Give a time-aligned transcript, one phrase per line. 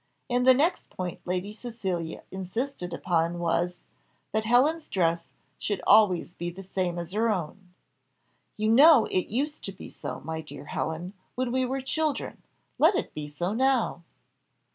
[0.31, 3.81] And the next point Lady Cecilia insisted upon was,
[4.31, 5.27] that Helen's dress
[5.59, 7.75] should always be the same as her own.
[8.57, 12.41] "You know it used to be so, my dear Helen, when we were children;
[12.79, 14.01] let it be so now."